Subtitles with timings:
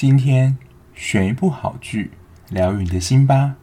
[0.00, 0.56] 今天
[0.94, 2.12] 选一部好剧，
[2.48, 3.56] 疗愈你的心吧。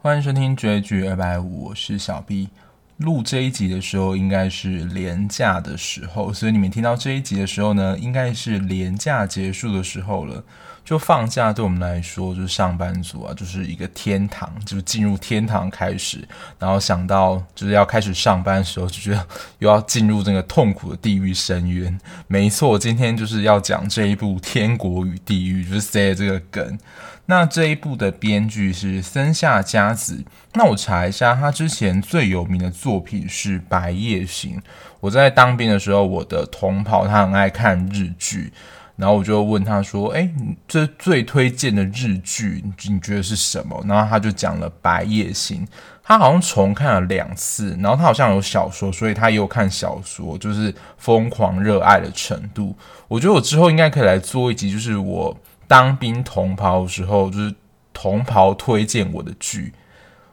[0.00, 2.48] 欢迎收听追剧二百五，我是小 B。
[2.96, 10.44] 录这一集的时候，应该是廉假的时候，所以你们听到这一集的时候呢，应该是廉假结束的时候了。
[10.84, 16.26] 就放假对我们来说，就是上班族啊，就是一个天堂，就是进入天堂开始。
[16.58, 19.26] 然后想到就是要开始上班的时候，就觉得
[19.60, 21.98] 又要进入这个痛苦的地狱深渊。
[22.26, 26.78] 没错，今天就是要讲这一部《天国与地狱》，就是这个梗。
[27.26, 30.24] 那这一部的编剧是森下佳子。
[30.54, 34.56] 那我查一下，他之前最有名的作品是《白夜行》。
[34.98, 38.52] 我在当兵的时候，我的同袍他很爱看日剧。
[38.96, 45.64] 然后我就问他说：“哎，你这最推荐的日剧，你觉得是什么？”然后他就讲了《白夜行》，
[46.02, 47.76] 他好像重看了两次。
[47.80, 52.76] 然后他好像有小说，所以他也有看小说，就是疯狂热爱的程度。
[53.08, 57.54] 我觉得我之后应该可以来做一集，就是我当兵同袍的时候，就是
[57.92, 59.72] 同袍推荐我的剧，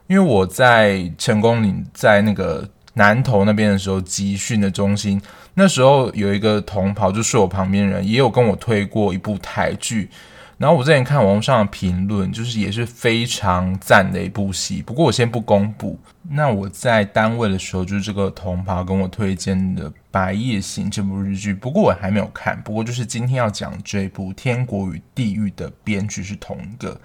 [0.07, 2.69] 因为我在成功岭，在那个。
[2.99, 5.21] 南投那边的时候，集训的中心，
[5.53, 10.09] 那时候有一个同袍，就是我旁边人，也有跟我推过一部台剧。
[10.57, 14.81] 然后我之前看网络上的评论，就是也是非常赞的一部戏。
[14.81, 15.97] 不过我先不公布。
[16.29, 21.53] 那我在单位的时候，就是这个同袍跟我推荐的《白夜行》这部日剧。
[21.53, 22.61] 不过我还没有看。
[22.61, 26.99] 不过就是今天要讲这部《天国与地狱》的编剧是同一个。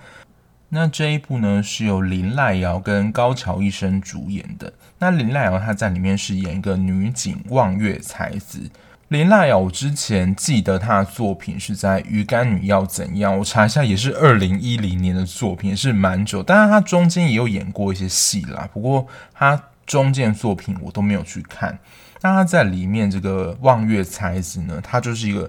[0.74, 4.72] 那这一部呢，是由林濑遥跟高桥一生主演的。
[4.98, 8.58] 那林濑遥她在里面是演一个女警望月才子。
[9.06, 16.42] 林濑遥我之前记得她的作品是在《鱼干女要怎样》，我查一下也是二零一零年的作品，也是蛮久。
[16.42, 21.78] 当然她中间也有演过一些戏啦，不过她中间作品我都没有去看。
[22.20, 25.48] 那她在里面这个望月才子呢，她就是一个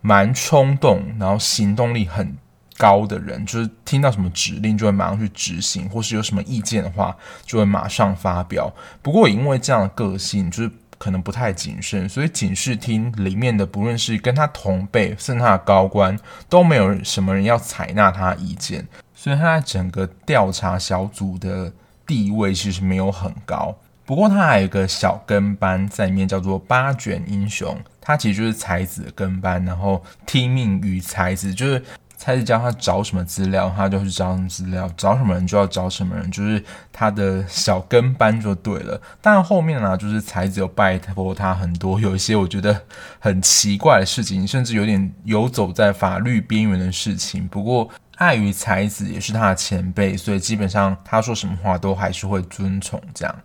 [0.00, 2.34] 蛮冲动，然后行动力很
[2.76, 8.72] 高的人，就是听到什么指令就会马上去执行，或是有什么意见的话就会马上发表。
[9.00, 16.18] 不过也因为这样的个性，就是可能不太谨慎，所以警视厅里面的不论是跟他同辈，甚至他的高官，
[16.48, 21.72] 都没有什么人要采纳他的意见，所以他在整个调查小组的
[22.06, 23.76] 地位其实没有很高。
[24.06, 31.82] 不过他还有一个小跟班在里面，叫做八卷英雄，他其实就是才子的跟班，然后听命于才子，就是。
[32.24, 38.98] 才子教他找什么资料，他就去找什么资料；找什么人就要找什么人，就是他的小跟班就对了。
[39.20, 42.80] 但后面呢，就是才子有拜托他很多，有一些我觉得
[43.18, 47.46] 很奇怪的事情，甚至有点游走在法律边缘的事情。
[47.46, 53.36] 不过碍于才子也是他的前辈，所以基本上他说什么话都还是会遵从这样。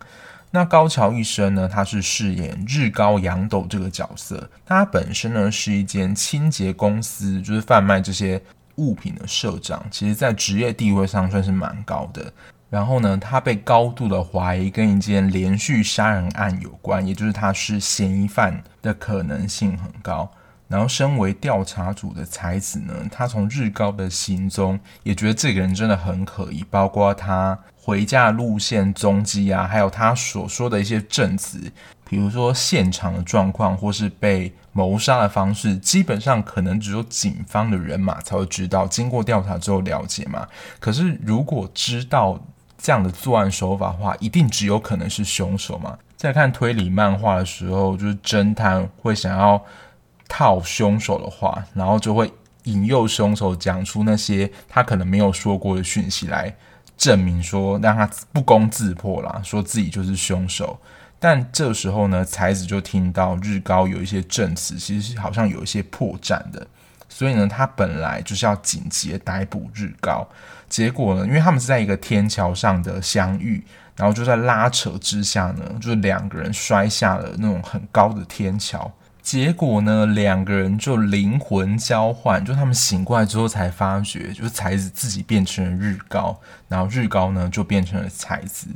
[0.52, 8.40] 那高桥一生呢，他是饰演日高阳斗这个角色，他本身呢是一间清洁公司，就是贩卖这些。
[8.80, 12.32] 物品的社长，其实在职业地位上算是蛮高的。
[12.70, 20.30] 然后呢，他被高度的怀疑跟一件连续杀人案有关，也就是他是嫌疑犯的可能性很高。
[20.68, 31.60] 然后，身为调查组的才子呢，他从日高的行踪也觉得这个人真的很可疑，包括他回家路线踪迹啊，还有他所说的一些证词。
[32.10, 38.84] 比如说现场的状况，或是被谋杀的方式，基本上可能只有警方的人马才会知道。
[38.84, 40.44] 经过调查之后了解嘛。
[40.80, 42.36] 可是如果知道
[42.76, 45.96] 这样的作案手法的话，一定只有可能是凶手嘛。
[46.16, 49.62] 在看推理漫画的时候，就是侦探会想要
[50.28, 52.28] 套凶手的话，然后就会
[52.64, 56.52] 引诱凶手讲出那些他可能没有说过的讯息来
[56.96, 60.76] 证明说，让他不攻自破啦，说自己就是凶手。
[61.22, 66.66] 但这时候呢，才子就听到日高有一些证词，其实好像有一些破绽的，
[67.10, 70.26] 所以呢，他本来就是要紧急逮捕日高，
[70.66, 73.62] 结果呢，因为他们是在一个天桥上的相遇，
[73.96, 78.90] 然后就在拉扯之下呢，就是两个人摔下了那种很高的天桥，
[79.20, 88.68] 结果呢，两个人就灵魂交换，就他们醒过来之后才发觉，就是才子自己变成了日高，然后日高呢就变成了才子。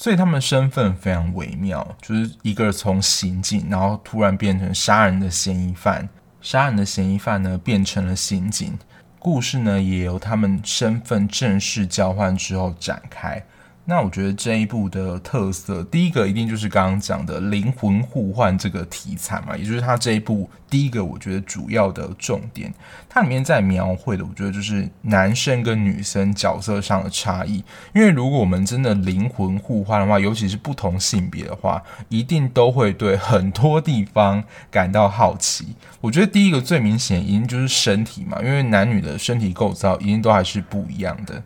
[0.00, 6.08] 所以他们身份非常微妙，就是一个从刑警，然后突然变成杀人的嫌疑犯，
[6.40, 8.78] 杀人的嫌疑犯呢变成了刑警。
[9.18, 13.44] 故事呢也由他们身份正式交换之后展开。
[13.86, 22.72] 那我觉得这一部的特色，第一个一定就是刚刚讲的灵魂互换这个题材嘛，也就是它这一部第一个我觉得主要的重点，
[23.08, 27.64] 它里面在描绘的，我觉得就是男生跟女生角色上的差异。
[27.92, 35.74] 因为如果我们真的灵魂互换的话，尤其是不同性别的话，一定都会对很多地方感到好奇。
[36.00, 41.42] 我觉得第一个最明显一定就是身体嘛，因为男女的身体构造一定都还是不一样的。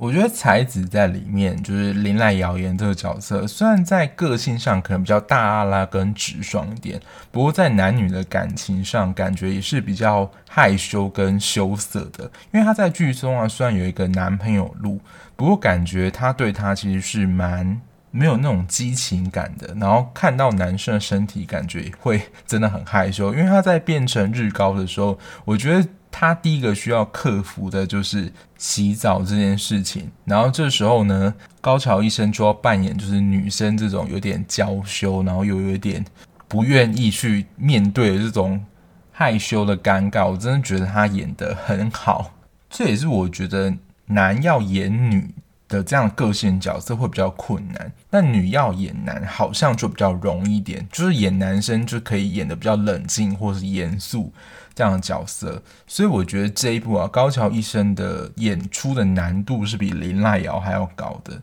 [0.00, 6.98] 我觉得才子在里面就是林濑谣言这个角色，虽然在个性上可能比较大阿拉跟直爽一点，
[7.30, 12.24] 不过在男女的感情上，感觉也是比较害羞跟羞涩的。
[12.50, 14.98] 因为他在剧中啊，虽然有一个男朋友鹿，
[15.36, 17.78] 不过感觉他对他其实是蛮
[18.10, 19.74] 没有那种激情感的。
[19.78, 23.34] 然后看到男生的身体，感觉会真的很害羞。
[23.34, 25.86] 因为他在变成日高的时候，我觉得。
[26.10, 36.04] 他第一个需要克服的就是洗澡这件事情，然后这时候呢，高桥医生就要扮演就是女生这种有点娇羞，然后又有点
[36.48, 38.64] 不愿意去面对的这种
[39.12, 42.32] 害羞的尴尬，我真的觉得他演得很好。
[42.68, 43.72] 这也是我觉得
[44.06, 45.32] 男要演女
[45.68, 54.32] 的这样个性角色会比较困难，但女要演男好像就比较容易一点，就是演男生就可以演得比较冷静或是严肃。
[54.74, 61.40] 这样的角色，所以我觉得这一部啊，高桥医生的演出的难度是比林濑遥还要高的。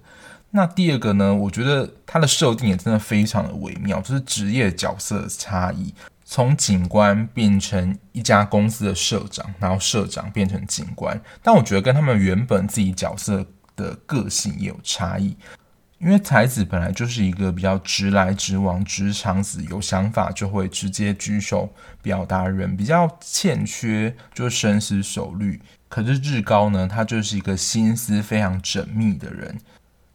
[0.52, 5.94] 那第二个呢，我觉得他的设定也真的非常的微妙，就是职业角色的差异，
[6.24, 13.46] 从警官变成一家公司的社长，然后社长变成警官，但我觉得跟他们原本自己角色
[13.76, 15.36] 的个性也有差异。
[16.00, 25.60] 因为才子本来就是一个比较直来直往、直肠子，有想法就会直接举手表达人，比较欠缺就深思熟虑。
[25.90, 29.58] 可是日高呢，他就是一个心思非常缜密的人，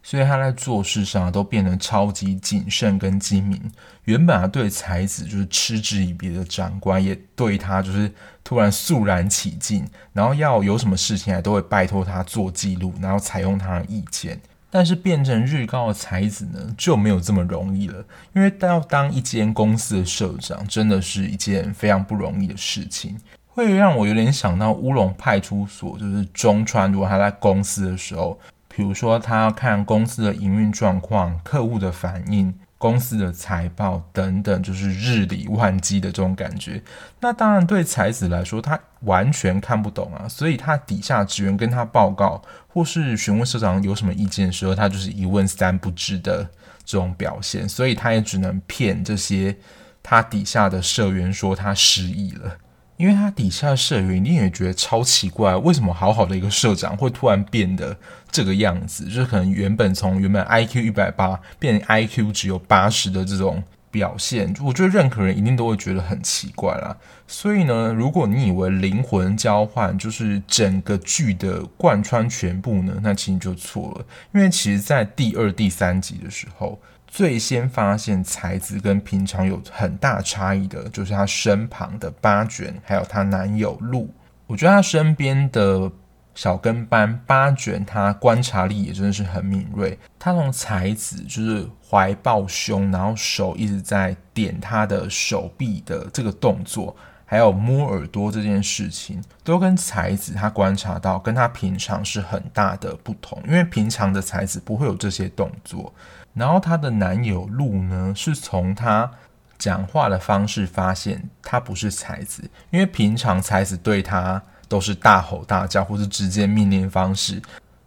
[0.03, 3.61] 所以他在做事上都变得超级谨慎跟精明。
[4.05, 8.13] 原本啊对才子就是嗤之以鼻的长官，也对他就是
[8.45, 14.41] 突然肃然起敬，然后要有什么事情啊都会拜托他做记录，然后采用他的意见。
[14.75, 18.03] 但是变成日高的才子呢，就没有这么容易了。
[18.33, 26.91] 因为要当一间公司的社长，真的是一件非常不容易的事情，会让我有点想到乌龙派出所，就是中川。
[26.91, 32.55] 如果他在公司的时候，比如说他要看公司的营运状况、客户的反应。
[32.83, 36.83] 公司的财报等等，就是日理万机的这种感觉。
[37.21, 40.27] 那当然，对才子来说，他完全看不懂啊。
[40.29, 46.43] 所以他底下职员跟他报告，或是询问社长有什么意见的时候，他就是一问三不知的
[46.85, 47.69] 这种表现。
[47.69, 49.57] 所以他也只能骗这些
[50.03, 52.57] 他底下的社员说他失忆了。
[52.97, 57.97] 因为他底下的社员一定也觉得超奇怪，为什么好好的一个社长会突然变得
[58.31, 59.07] 这个样子？
[59.07, 66.97] 就是可能原本从原本 IQ 一百八变成 IQ 只有八十的这种表现，我觉得任何人一定都会觉得很奇怪啦。
[67.27, 74.07] 所以呢，如果你以为灵魂交换就是整个剧的贯穿全部呢，那其实就错了。
[74.35, 76.81] 因为其实在第二、第三集的时候。
[77.13, 84.09] 最先发现才子跟平常有很大差异的，就是他身旁的八卷，还有她男友鹿。
[84.47, 85.93] 我觉得他身边的
[86.35, 89.99] 小跟班八卷，他观察力也真的是很敏锐。
[90.19, 103.39] 他从才子就是怀抱胸，然后手一直在点他的手臂的这个动作，还有摸耳朵这件事情，都跟才子他观察到跟他平常是很大的不同。
[103.47, 105.93] 因为平常的才子不会有这些动作。
[106.35, 109.11] 然后她的男友鹿呢，是从她
[109.59, 117.41] 讲话的方式发现他不是才子，因为平常才子对他都是大吼大叫或是直接命令方式，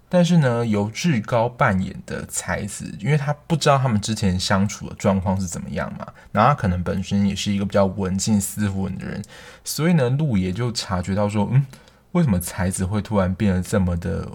[0.08, 9.22] 但是呢，由日高扮演的才子，因为他不知道他们之前相处的状况是怎么样嘛，然后他可能本身也是一个比较文静斯文的人，
[9.66, 11.66] 所以呢，鹿也就察觉到说，嗯，
[12.14, 14.26] 为什么才子会突然变得这么的？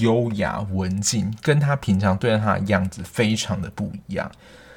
[0.00, 4.30] 优雅文静，跟他平常对待他的样子非常的不一样，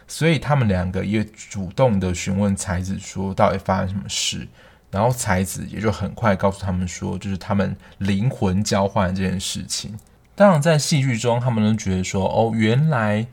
[0.07, 4.47] 所以他们两个也主动的询问才子说到底发生什么事，
[4.91, 9.97] 然后才子也就很快告诉他们说，就是他们灵魂交换这件事情。
[10.35, 13.25] 当然，在戏剧中，他们都觉得说，哦，原来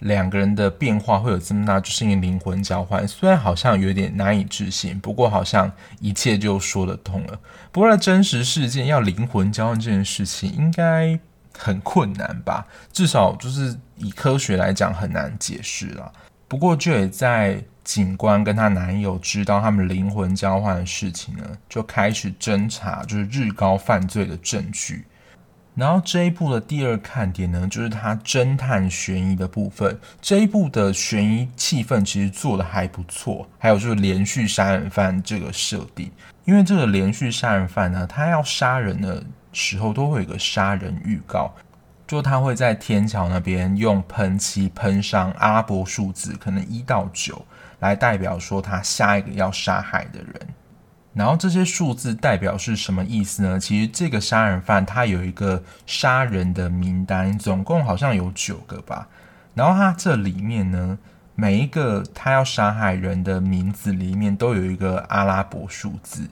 [0.00, 3.06] 两个人的变化会有这么大，就是因为灵魂交换。
[3.06, 7.38] 虽然好像有点难以置信，不过好像一切就说得通了。
[7.70, 11.20] 不过，真实事件要灵魂交换这件事情，应该。
[11.58, 16.10] 很困难吧，至少就是以科学来讲很难解释啦。
[16.46, 25.04] 不过就也在警官跟她男友知道他们灵魂交换的事情呢，就开始侦查就是日高犯罪的证据。
[25.74, 29.96] 然后这一部的第二看点呢，就是它侦探悬疑的部分。
[30.20, 36.10] 这一部的悬疑气氛其实做得还不错，还有就是连续杀人犯这个设定，
[36.44, 39.22] 因为这个连续杀人犯呢，他要杀人的
[39.58, 41.52] 时候都会有个杀人预告，
[42.06, 47.44] 就他会在天桥那边用喷漆喷上阿拉伯数字，可能一到九，
[47.80, 50.34] 来代表说他下一个要杀害的人。
[51.12, 53.58] 然后这些数字代表是什么意思呢？
[53.58, 59.08] 其实这个杀人犯他有一个杀人的名单，总共好像有九个吧。
[59.54, 60.96] 然后他这里面呢，
[61.34, 66.28] 每一个他要杀害人的名字里面都有一个阿拉伯数字。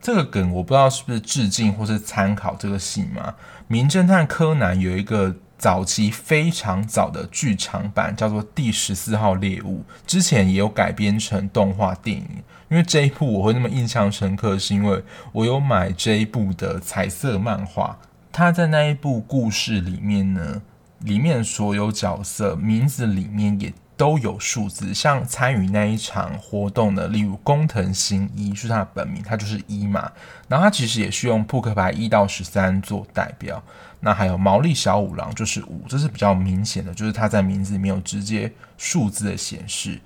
[0.00, 3.30] 这个梗我不知道是不是致敬或是参考这个戏嘛。
[3.68, 12.26] 《名侦探柯南》有一个早期非常早的剧场版，叫做《第十四号猎物》，之前也有改编成动画电影。
[12.70, 15.02] 因为这一部我会那么印象深刻，是因为
[15.32, 17.98] 我有买这一部的彩色漫画。
[18.32, 20.62] 他在那一部故事里面呢，
[21.00, 30.10] 里面所有角色名字里面也都有数字，像参与那一场活动的，例如工藤新一是他的本名，他就是一嘛。
[30.48, 33.62] 然后他其实也是用扑克牌一到十三做代表。
[34.00, 40.00] 那还有毛利小五郎就是五，这是比较明显的，就是他在名字里面有直接数字的显示。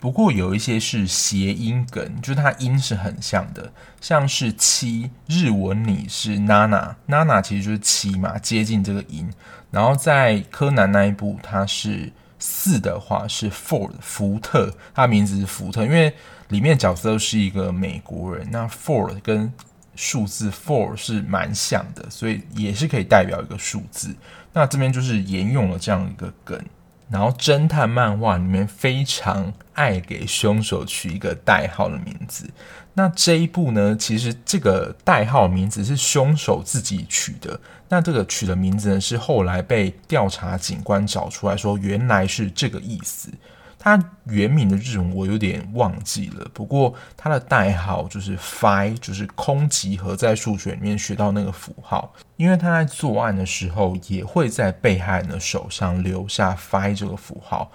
[0.00, 9.32] 不过有一些是谐音梗，就是它音是很像的，像是七日文里是娜娜，娜娜其实就是七嘛，接近这个音。
[9.70, 16.12] 然后在柯南那一部，它是四的话是 Ford 福特，它名字是福特，因为
[16.48, 19.52] 里面角色是一个美国人，那 Ford 跟
[19.94, 24.14] 数字 Four 是蛮像的，所以也是可以代表一个数字。
[24.52, 26.60] 那这边就是沿用了这样一个梗。
[27.08, 32.50] 然后侦探漫画里面非常爱给凶手取一个代号的名字。
[32.98, 37.60] 那这一部呢，其实这个代号名字是凶手自己取的。
[37.90, 43.28] 那这个取的名字呢，是后来被调查警官找出来说，原来是这个意思。
[43.78, 52.12] 它原名的日文我有点忘记了，不过它的代号就是 Phi，就是空集合，在数学里面学到那个符号。
[52.36, 57.70] 因为他在作案的时候也会在被害人的手上留下 Phi 这个符号，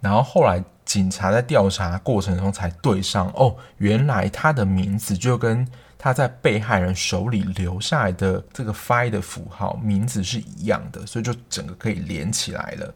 [0.00, 12.94] 然后后来警察在调查过程中才对上，哦，原来他的名字就跟他在被害人手里留下来的这个 “fi” 的符号名字是一样的，所以就整个可以连起来了。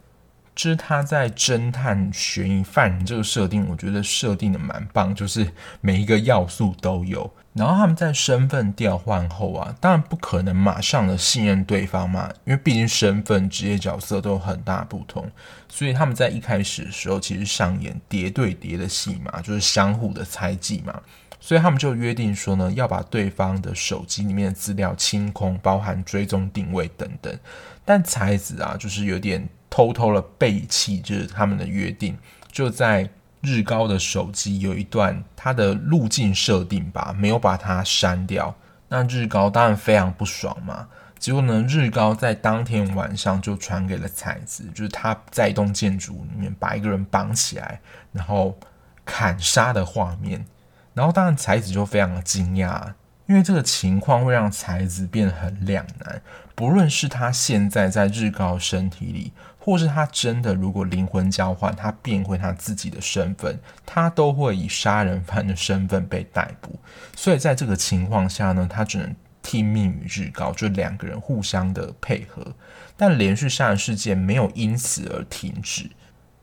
[0.57, 5.47] 这是他在侦探悬疑犯人这个设定，我觉得设定的蛮棒，就是
[5.81, 7.31] 每一个要素都有。
[7.53, 15.29] 然后他们在身份调换后啊，当然不可能马上的信任对方嘛，因为毕竟身份、职业、角色都有很大不同，
[15.69, 20.99] 所以他们在一开始的时候其实上演谍对谍的戏嘛，就是相互的猜忌嘛。
[21.39, 27.37] 所以他们就约定说呢，要把对方的手机里面的资料清空，包含追踪定位等等。
[27.85, 29.47] 但才子啊，就是有点。
[29.69, 32.17] 偷偷的背弃，就是他们的约定。
[32.51, 33.09] 就在
[33.41, 38.55] 日高的手机有一段他的路径设定吧，没有把它删掉。
[38.89, 40.87] 那日高当然非常不爽嘛。
[41.19, 47.79] 结果呢，日高在当天晚上就传给了彩子，就是他在一栋建筑里面把一个人绑起来，
[48.11, 48.57] 然后
[49.05, 50.45] 砍杀的画面。
[50.93, 52.93] 然后当然彩子就非常的惊讶。
[53.27, 56.21] 因为这个情况会让才子变得很两难，
[56.55, 59.33] 不论是他现在在日高身体里，
[59.67, 66.79] 或是他真的如果灵魂交换，他变回他自己的身份，他都会以杀人犯的身份被逮捕。
[67.17, 72.53] 所以在这个情况下呢，他只能听命于日高，就两个人互相的配合，
[72.95, 75.89] 但连续杀人事件没有因此而停止。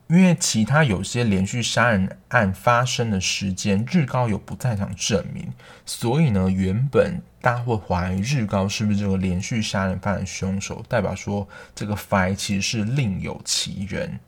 [0.09, 5.51] 因为其他有些连续杀人案发生的时间，日高有不在场证明，
[5.87, 14.21] 所以呢，原本大家会怀疑日高是不是这个连续杀人犯的凶手，代表说这个 Phi 其实是另有其人。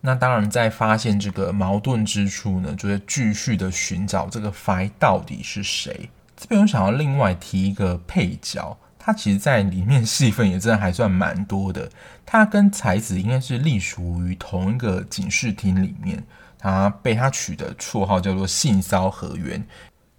[0.00, 6.08] 那当然，在发现这个矛盾之处呢，就会继续的寻找这个 Phi 到底是谁。
[6.36, 8.76] 这边我想要另外提一个配角。
[9.06, 11.90] 他其实，在里面戏份也真的还算蛮多的。
[12.24, 16.24] 他跟才子应该是隶属于同一个警视厅里面。
[16.58, 19.58] 他被他取的绰号叫做“性骚河源”，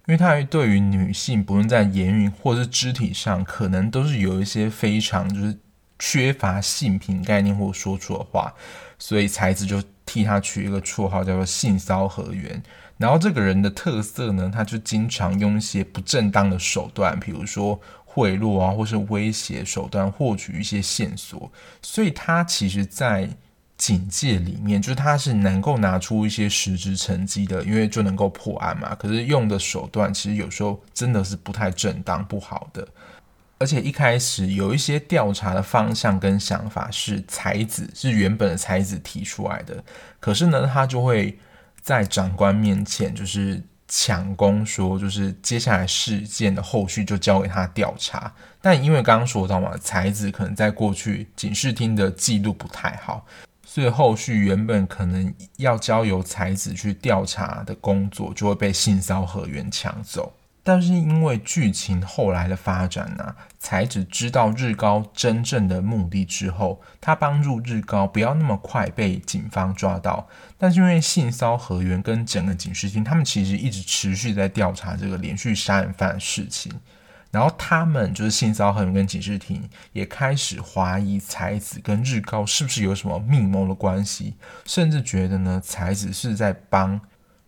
[0.06, 5.58] 因为他对于女性，不论在言语或是肢体上，可能都是有一些非常就是
[5.98, 8.54] 缺乏性平概念或说出的话，
[9.00, 12.62] 所以才子就替他取一个绰号叫做“性骚河源”。
[12.98, 17.80] 然后这个人的特色呢，他就经常用一些不正当的手段，比如说。
[18.16, 23.28] 贿赂啊，或是威胁手段获取一些线索，所以他其实，在
[23.76, 28.94] 警界里面，就是他是能够拿出一些实质成绩的，因为就能够破案嘛。
[28.94, 32.88] 可是用的手段，其实有时候真的是不太正当、不好的。
[33.58, 39.84] 而且一开始有一些调查的方向跟想法是才子，是原本的才子提出来的，
[40.18, 41.38] 可是呢，他就会
[41.82, 48.32] 在长官面前就是抢功，说就是接下来事件的后续就交给他调查。
[48.60, 53.24] 但因为刚刚说到嘛，才子可能在过去警视厅的记录不太好，
[53.64, 60.32] 所以后续原本可能要交由才子去调查的工作就会被性骚河原抢走。
[60.68, 70.26] 但是因为剧情后来的发展呢、才子知道日高真正的目的之后，他帮助日高不要那么快被警方抓到。
[70.58, 76.72] 但是因为性骚河原跟整个警视厅，他们其实一直持续在调查这个连续杀人犯的事情，
[77.30, 87.00] 然后他们就是性骚河原跟警视厅也开始怀疑才子跟日高是不是有什么密谋的关系，甚至觉得呢，才子是在帮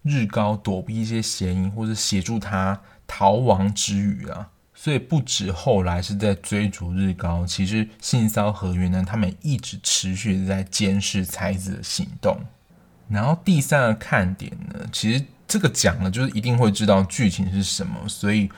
[0.04, 2.80] 日高躲避一些嫌疑，或者协助他。
[3.08, 12.38] 逃亡之余啊，所以不止后来是在追逐日高，其实性骚河原呢，他们一直持续的在监视才子的行动。
[13.08, 18.48] 然后第三个看点呢，其实这个讲了就是一定会知道剧情是什么，所以，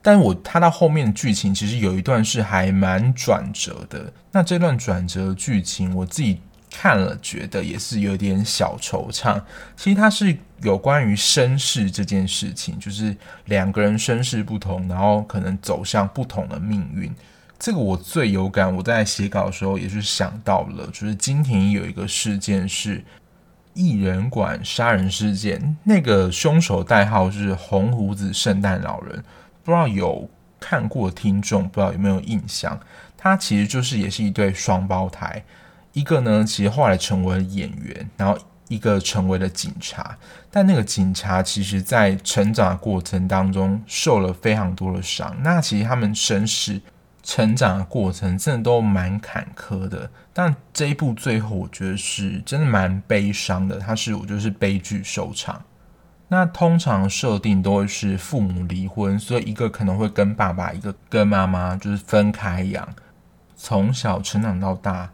[0.00, 4.12] 但我他到后面的剧情其实有一段是还蛮转折的。
[4.30, 6.40] 那这段转折剧情，我自己。
[6.76, 9.40] 看了觉得也是有点小惆怅。
[9.76, 17.14] 其实它是有关于身世这件事情，就是两个人身世不同，然后可能走向不同的命运。
[17.60, 18.74] 这个我最有感。
[18.74, 23.04] 我在写稿的时候也是想到了，就是金田有一个事件是
[23.72, 29.24] 艺人馆杀人事件，那个凶手代号是红胡子圣诞老人。
[29.62, 30.28] 不知道有
[30.58, 32.78] 看过听众不知道有没有印象？
[33.16, 35.42] 他其实就是也是一对双胞胎。
[35.94, 38.36] 一个呢，其实后来成为了演员，然后
[38.68, 40.18] 一个成为了警察。
[40.50, 45.34] 但那个警察其实，在成长的过程当中受了非常多的伤。
[45.42, 46.80] 那其实他们身世
[47.22, 50.10] 成长的过程真的都蛮坎坷的。
[50.32, 53.78] 但这一部最后，我觉得是真的蛮悲伤的。
[53.78, 55.62] 它是我就是悲剧收场。
[56.26, 62.88] 那通常设定都会是父母离婚，所以一个可能会跟爸爸，一个跟妈妈，就是分开养，
[63.54, 65.08] 从小成长到大。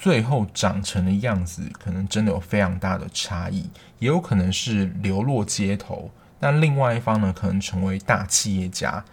[0.00, 6.08] 最后长成的样子，可能真的有非常大的差异，也有可能是流落街头。
[6.38, 9.04] 但另外一方呢，可能成为大企业家。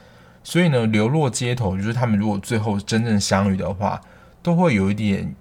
[0.44, 4.00] 所以呢，流落街头就是他们如果最后真正相遇的话，
[4.44, 5.34] 都会有一点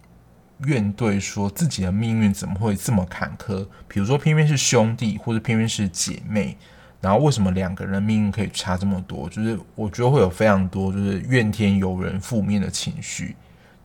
[0.64, 3.66] 怨怼，说自己的命运怎么会这么坎坷？
[3.86, 6.56] 比如说，偏偏是兄弟，或者偏偏是姐妹，
[7.02, 9.28] 然后为什么两个人命运可以差这么多？
[9.28, 13.36] 就是我觉得会有非常多就是怨天尤人、负面的情绪。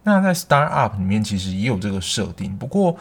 [0.03, 2.97] 那在 Start-up 里面其实也有这个设定，不过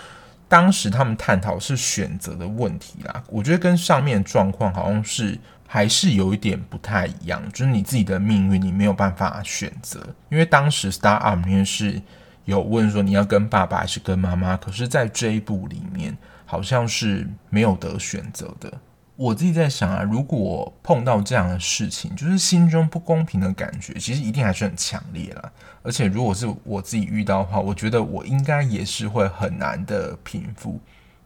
[0.48, 3.22] 当时他们探讨是选择的问题啦。
[3.28, 12.00] 我觉得跟上面状况好像是还是有一点不太一样，就是你自己的命运你没有办法选择，因为当时 Start-up 里面是
[12.44, 18.72] 有问说你要跟爸爸还是跟妈妈，可是在这一部里面好像是没有得选择的。
[19.18, 25.50] 我自己在想啊，如果碰到这样的事情，就是心中不公平的感觉，其实一定还是很强烈啦。
[25.82, 30.78] 而且如果是我自己遇到的话，我觉得我应该也是会很难的平复。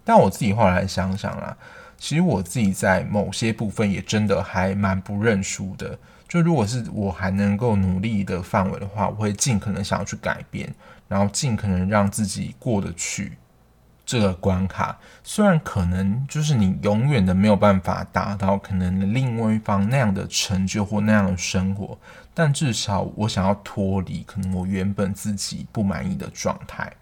[0.04, 1.54] 但我自己后来想想啦，
[1.98, 5.98] 其实我自己在某些部分也真的还蛮不认输的。
[6.26, 10.74] 就如果是我还能够努力的范围的话，我会尽可能想要去改变，
[11.08, 13.32] 然后尽可能让自己过得去。
[14.12, 21.96] 这个关卡虽然可能就是你永远的没有办法达到可能另外一方那样的成就或那样的生活，
[22.34, 26.92] 但至少我想要脱离可能我原本自己不满意的状态。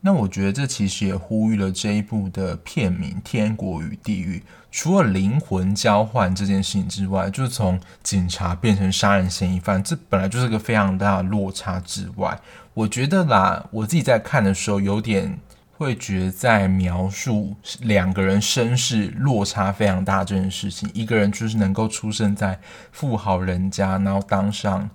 [0.00, 4.38] 那我觉得这其实也呼吁了这一部的片名《天国与地狱》，
[4.72, 12.36] 除了灵魂交换这件事情之外，就是从警察变成杀人嫌疑犯，这本来就是个非常大的落差之外，
[12.74, 15.38] 我觉得啦，我自己在看的时候有点。
[15.78, 22.58] 会觉在描述两个人身世落差非常大这件事情，一个人就是能够出生在
[22.90, 24.90] 富豪人家，然后当上，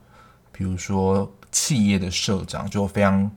[0.52, 3.32] 比如说企业的社长，就非常。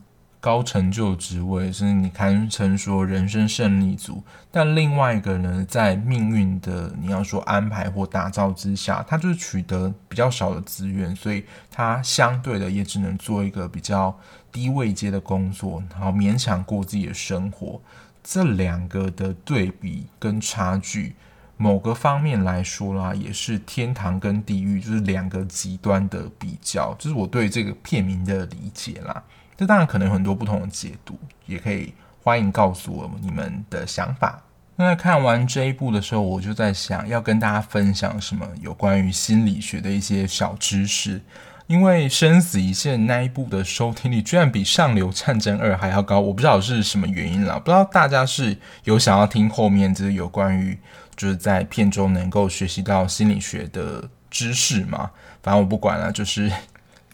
[0.46, 4.22] 高成就职位，甚至你堪称说人生胜利组。
[4.52, 14.16] 但另外一个呢，在命运的你要说安排或打造之下，他就是取得比较少的资源，所以他相对的也只能做一个比较
[14.52, 17.80] 低位阶的工作，然后勉强过自己的生活。
[18.22, 21.16] 这两个的对比跟差距，
[21.56, 26.94] 某个方面来说啦，也是天堂跟地狱，就是两个极端的比较。
[27.00, 29.24] 就是我对这个片名的理解啦。
[29.56, 34.42] 这当然可能有很多不同的解读，也可以欢迎告诉我你们的想法。
[34.76, 41.22] 那在看完这一部的时候，我就在想要跟大家分享什么有关于心理学的一些小知识。
[41.66, 47.58] 因为《生死一线》那一部的收听率居然比《上流战争二》还要高，我不知道是什么原因啦。
[47.58, 50.78] 不知道大家是有想要听后面就是有关于
[51.16, 55.10] 就是在片中能够学习到心理学的知识吗？
[55.42, 56.52] 反正我不管了，就是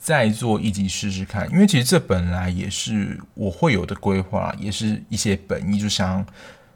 [0.03, 1.49] 再做一集试试看。
[1.53, 6.27] 因为其实这本来也是我会有的规划，也是一些本意，就想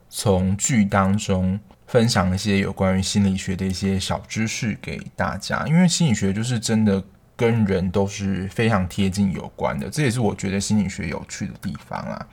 [0.09, 1.59] 从剧当中。
[1.89, 7.01] 分享一些有关于心理学的一些小知识给大家，因为心理学就是真的
[7.37, 12.27] 跟人都是非常贴近有关的，这也是我觉得心理学有趣的地方啊。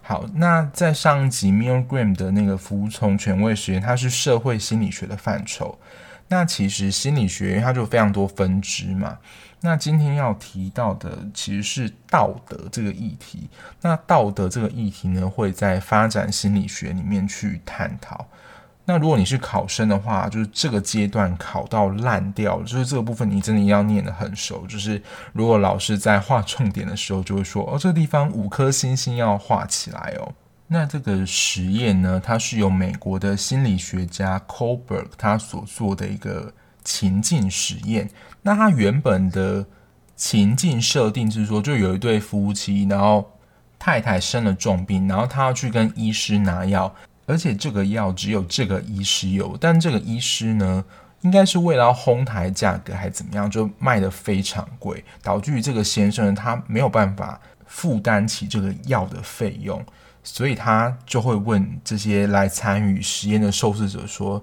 [0.00, 5.78] 好，那在上一集 Milgram 的那个服从权威实验，它是社会心理学的范畴。
[6.28, 9.18] 那其实心理学它就非常多分支嘛。
[9.60, 13.48] 那今天要提到的其实是道德这个议题。
[13.80, 18.26] 那道德这个议题呢，会在发展心理学里面去探讨。
[18.84, 24.66] 那如果你是考生的话，就是这个阶段考到烂掉，就是这个部分你真的要念得很熟。
[24.66, 30.30] 就是如果老师在画重点的时候，就会说哦，这个地方五颗星星要画起来哦。
[30.66, 38.10] 那这个实验呢，它是由美国的心理学家 Kohlberg 他所做的一个情境实验。
[38.42, 39.64] 那他原本的
[40.16, 43.30] 情境设定是说，就有一对夫妻，然后
[43.78, 46.94] 太太生了重病，然后他要去跟医师拿药。
[47.26, 50.84] 而且这个药只有这个医师有，但这个医师呢，
[51.22, 59.82] 应该是为了要哄抬价格还怎么样，就卖得非常贵，导致于这个先生他没有办法负担起这个药的费用，
[60.24, 64.42] 所以他就会问这些来参与实验的受试者说：“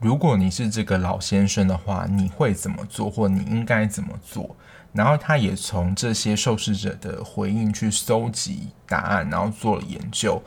[0.00, 4.54] 如果你是这个老先生的话，你会怎么做，或你应该怎么做？”
[4.92, 10.42] 然后他也从这些受试者的回应去搜集答案，然后做了研究。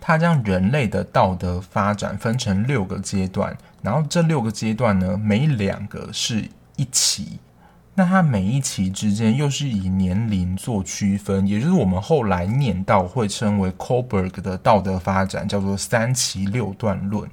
[0.00, 7.38] 他将人类的道德发展分成六个阶段，然后这六个阶段呢，每两个是一期，
[7.94, 17.30] 那它每一期之间又是以年龄做区分，也就是我们后来念到会称为 Kohberg 的道德发展，叫做三期六段论。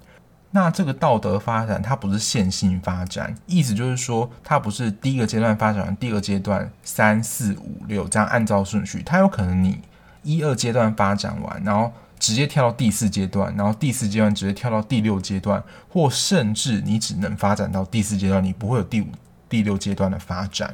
[0.51, 9.79] 那这个道德发展它不是线性发展，意思就是说它不是第一个阶段发展完，第二阶段三四五六这样按照顺序，它有可能你
[10.23, 11.91] 一二阶段发展完，然后。
[12.21, 19.07] 直接跳到第四阶段，然后第四阶段直接跳到第六阶段，或甚至你只能发展到第四阶段，你不会有第五、
[19.51, 20.73] 第六阶段的发展。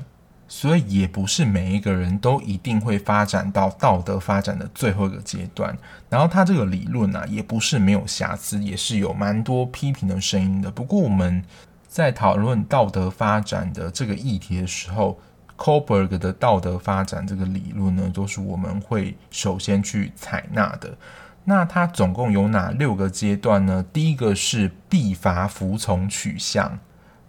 [0.50, 5.78] 所以也不是每一个人都一定会发展到道德发展的最后一个阶段。
[6.10, 10.72] 然后他这个理论呢、也不是没有瑕疵，也是有蛮多批评的声音的。
[10.72, 11.44] 不过我们
[11.86, 15.20] 在讨论道德发展的这个议题的时候
[15.58, 20.98] ，Kohlberg 的道德发展这个理论呢，都是我们会首先去采纳的。
[21.44, 23.84] 那它总共有哪六个阶段呢？
[23.92, 26.80] 第一个是必罚服从取向。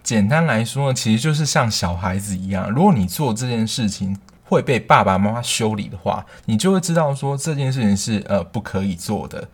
[0.08, 9.46] 简单来说呢，其实就是像小孩子一样，如果你做这件事情会被爸爸妈妈修理的话，你就会知道说这件事情是呃不可以做的。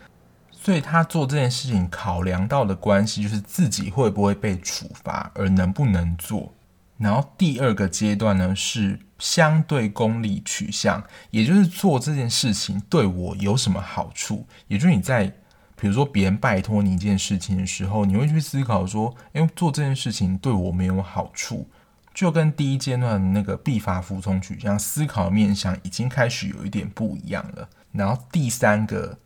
[0.52, 6.54] 所以他做这件事情考量到的关系就是自己会不会被处罚，而能不能做。
[6.98, 14.46] 然后第二个阶段呢是相对功利取向，也就是做这件事情对我有什么好处？
[14.68, 15.34] 也就是你在
[15.76, 21.68] 比如说别人拜托你一件事情的时候，你会去思考说，诶，做这件事情对我没有好处，
[22.12, 27.68] 就跟第一阶段的那个必罚服从取向思考面向已经开始有一点不一样了。
[27.92, 29.18] 然后第三个。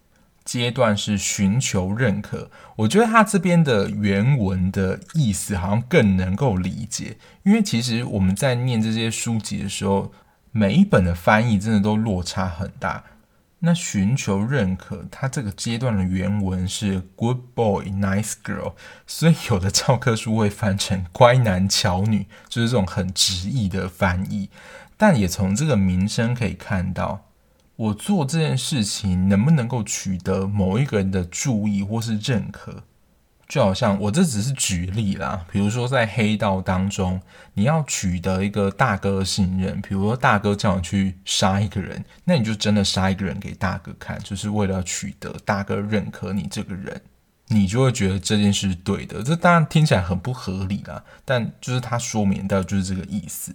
[0.45, 10.11] 阶段是寻求认可，我觉得他这边的原文的意思好像更能够理解，因为其实我们在念这些书籍的时候，
[10.51, 13.05] 每一本的翻译真的都落差很大。
[13.61, 18.75] 那寻求认可，它这个阶段的原文是 “good boy, nice girl”，
[19.07, 24.49] 所以有的教科书会翻成“乖男巧女”，就是这种很直译的翻译。
[24.97, 27.25] 但也从这个名声可以看到。
[27.77, 32.83] 我做这件事情能不能够取得某一个人的注意或是认可？
[33.49, 37.19] 就好像我这只是举例啦，比如说在黑道当中，
[37.55, 47.01] 你要取得一个大哥的信任，比如说大哥叫你去杀一个人，那你就真的杀一个人给大哥看，就是为了要取得大哥认可你这个人，
[47.47, 49.23] 你就会觉得这件事是对的。
[49.23, 53.51] 这当然听起来很不合理啦，但就是他说明的就是这个意思。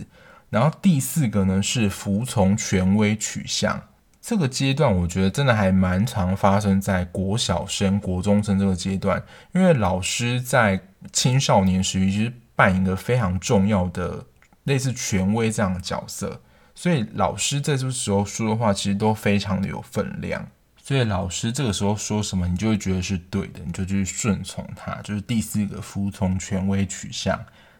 [0.50, 3.80] 然后第四个呢是服从权威取向。
[4.24, 9.22] 这个阶段，我觉得真的还蛮常发生在国小生、国中生这个阶段，
[9.54, 10.80] 因为老师在
[11.12, 14.26] 青少年时期其实扮演一个非常重要的
[14.64, 16.42] 类似权威这样的角色，
[16.74, 20.48] 所以老师在这时候说的话，其实都非常的有分量。
[20.82, 24.96] 所以老师这个时候说什么，你就会觉得是对的，你就去顺从他。
[25.02, 27.38] 就是第四个服从权威取向，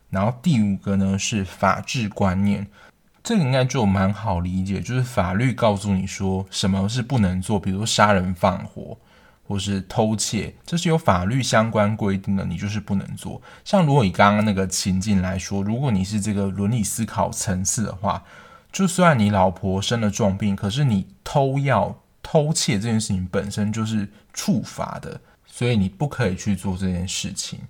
[0.10, 2.68] 然后第五个呢是法治观念。
[3.24, 8.98] 这个应该就蛮好理解，就是法律告诉你说什么是不能做，比如杀人放火
[9.48, 13.42] 或是偷窃，这是有法律相关规定的，你就是不能做。
[13.64, 18.22] 像如果以刚刚那个情境来说，如果你是这个伦理思考层次的话，
[18.74, 27.62] 就算你老婆生了重病，可是你偷药、偷窃这件事情本身就是触法的，所以你不可以去做这件事情。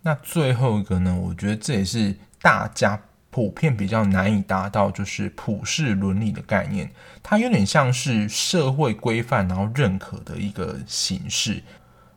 [0.00, 2.98] 那最后一个呢，我觉得这也是大家。
[3.32, 6.90] 普遍比较难以达到，就是普世伦理的概念，
[7.22, 11.62] 它有点像是社会规范然后认可的一个形式。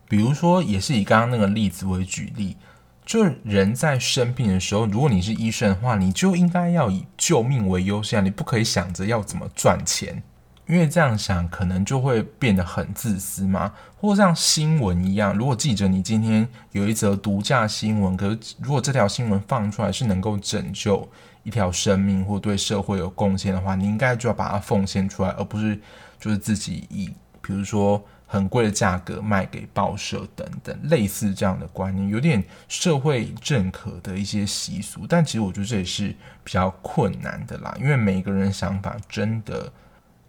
[0.06, 2.58] 比如说，也是以刚刚那个例子为举例，
[3.06, 10.22] 就人在生病的时候，如果你是医生的话，你就应该要以救命为优先，你不可以想着要怎么赚钱。
[10.66, 21.08] 因为这样想可能就会变得很自私嘛，或者像新闻一样，如果记者你今天有一则独家新闻，可是如果这条新闻放出来是能够拯救
[21.44, 25.80] 一条生命或对社会有贡献的话，你应该就要把它奉献出来，而不是
[26.18, 36.08] 就是自己以比如说很贵的价格卖给报社等等类似这样的观念，有点社会认可的一些习俗，但其实我觉得这也是
[36.42, 39.72] 比较困难的啦，因为每个人想法真的。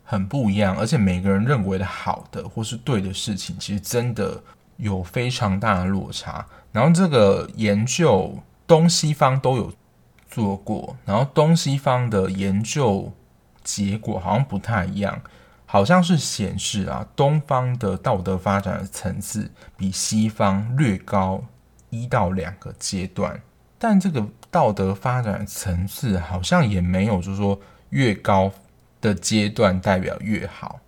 [0.09, 4.41] 很不一样，而且每个人认为的好的或是对的事情，其实真的
[4.77, 6.45] 有非常大的落差。
[6.71, 9.73] 然后这个研究东西方都有
[10.29, 13.11] 做过，然后东西方的研究
[13.65, 15.21] 结果好像不太一样，
[15.65, 21.43] 好像是显示啊，东方的道德发展的层次比西方略高
[21.89, 23.41] 一到两个阶段，
[23.77, 28.49] 但这个道德发展层次好像也没有，就是说越高。
[29.07, 30.79] 的阶段代表越好，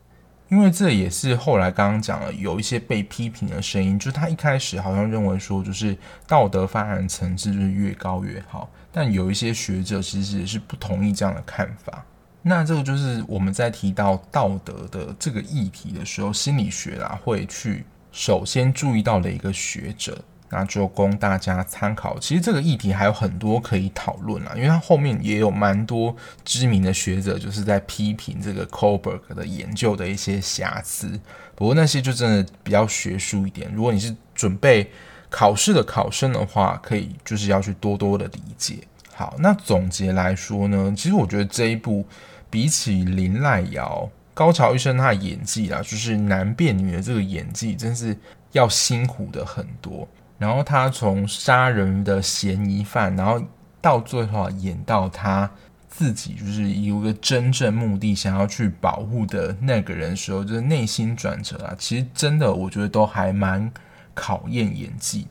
[0.49, 12.03] 因为这也是后来刚刚讲了，有一些被批评的声音，就是他一开始好像认为说，就是道德发展层次就是越高越好，但有一些学者其实也是不同意这样的看法。
[12.41, 20.17] 那这个就是我们在提到道德的这个议题的时候，心理学啦会去首先注意到的一个学者。
[20.51, 22.17] 那就供大家参考。
[22.19, 31.19] 其实这个议题还有很多可以讨论啊，因为它后面也有蛮多知名的学者就是在批评这个 Kohlberg 的研究的一些瑕疵。
[31.55, 33.71] 不过那些就真的比较学术一点。
[33.73, 34.89] 如果你是准备
[35.29, 38.79] 考试的考生的话，可以就是要去多多的理解。
[39.13, 42.05] 好，那总结来说呢，其实我觉得这一部
[42.49, 48.17] 比起林赖瑶、高桥一生他的演技啊，就是男变女的这个演技，真是
[48.53, 50.07] 要辛苦的很多。
[50.39, 53.39] 然后他从杀人的嫌疑犯，然后
[53.79, 55.47] 到最后演到他
[55.87, 63.71] 自己就是有个真正目的想要去保护的那个人时候，就是内心转折啊，其实真的我觉得都还蛮
[64.15, 65.27] 考验演技。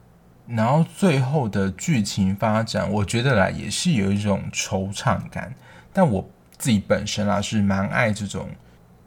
[0.47, 5.55] 然后最后的剧情发展，我觉得啦也是有一种惆怅感，
[5.93, 6.27] 但我
[6.59, 8.49] 自己本身啊是蛮爱这种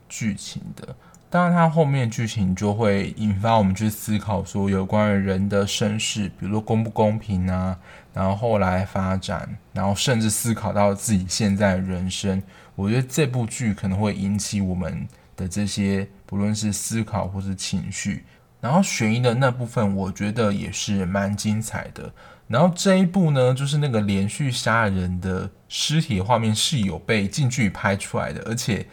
[0.09, 0.95] 剧情的。
[1.31, 7.77] 当然，它后面剧情就会引发我们去思考，说有关于人的身世，比如说公不公平啊，
[8.13, 12.43] 然后后来发展，然后甚至思考到自己现在人生。
[12.75, 18.25] 我觉得这部剧可能会引起我们的这些，不论是思考或是情绪。
[18.59, 22.11] 然后悬疑的那部分，我觉得也是蛮精彩的。
[22.49, 28.85] 然后这一部呢，就是那个连续杀人的尸体画面是有被近距离拍出来的，而且。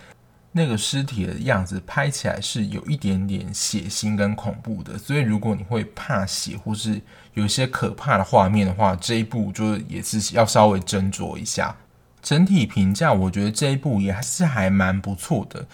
[0.58, 7.00] 那个尸体的样子拍起来是有一点点血腥跟恐怖的，所以如果你会怕血或是
[7.32, 11.74] 有一些可怕的画面的话，这一部就是也是要稍微斟酌一下。
[12.20, 15.64] 整体评价，我觉得这一部也还是还蛮不错的，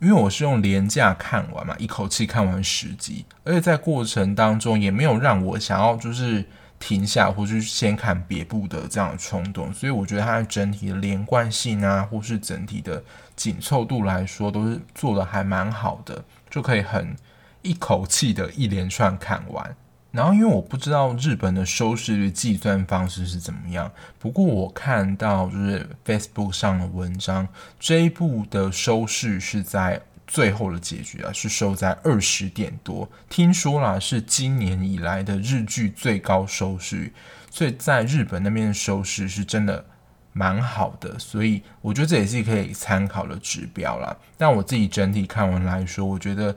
[0.00, 6.44] 因为我是用廉价看完嘛，一口气看完十集，而且在过程当中也没有让我想要就是。
[6.78, 13.02] 停下，或是先看别部的这样的冲动，所以我觉得它整体的连贯性啊，或是整体的
[13.34, 17.16] 紧凑度来说，都是做的还蛮好的，就可以很
[17.62, 19.76] 一口气的一连串看完。
[20.12, 30.02] 然后，因为我不知道日本的收视率计算方式是怎么样，不过我看到就是 Facebook 上的文章，这一部的收视是在。
[30.26, 37.12] 最后的结局啊，是收在二十点多，听说啦是今年以来的日剧最高收视，
[37.50, 39.84] 所以在日本那边的收视是真的
[40.32, 44.16] 蛮好的，所以我觉得这也是可以参考的指标啦。
[44.36, 46.54] 但我自己整体看完来说，我觉得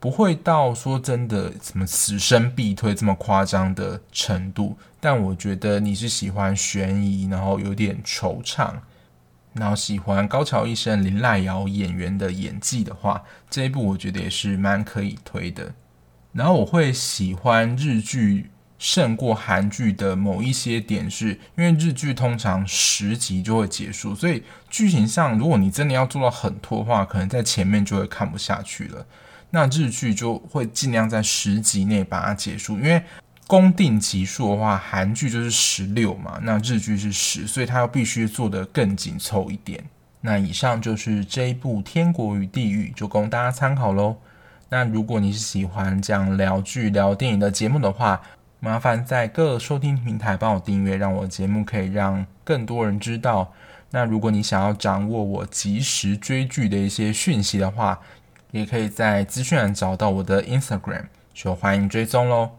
[0.00, 8.74] 不会到说真的什么此生必推这么夸张的程度，但我觉得你是喜欢悬疑，然后有点惆怅。
[9.54, 15.72] 然后喜欢高桥医生、林赖瑶演员的演技的话，这一部我觉得也是蛮可以推的。
[16.32, 29.06] 然后我会喜欢日剧胜过韩剧的某一些点是，是因为日剧通常十集就会结束，所以剧情上如果你真的要做到很拖的话，可能在前面就会看不下去了。
[29.50, 33.00] 那日剧就会尽量在十集内把它结束，因为
[33.46, 39.84] 公定集数的话，韩剧就是十六嘛，那日剧是十，所以它要必须做得更紧凑一点。
[40.22, 44.16] 那以上就是这一部《天国与地狱》，就供大家参考喽。
[44.70, 48.20] 那如果你是喜欢这样聊剧、聊电影的节目的话，
[48.60, 53.52] 麻烦在各收听平台帮我订阅，让我节目可以让更多人知道。
[53.90, 58.00] 那如果你想要掌握我即时追剧的一些讯息的话，
[58.50, 61.04] 也可以在资讯栏找到我的 Instagram，
[61.34, 62.50] 就欢迎追踪喽。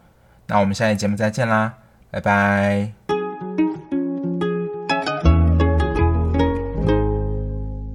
[0.48, 1.74] 那我们下期节目再见啦，
[2.12, 3.05] 拜拜。